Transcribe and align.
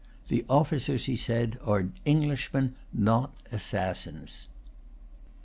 "The 0.29 0.43
officers," 0.49 1.05
he 1.05 1.15
said, 1.15 1.59
"are 1.63 1.89
Englishmen, 2.07 2.73
not 2.91 3.35
assassins." 3.51 4.47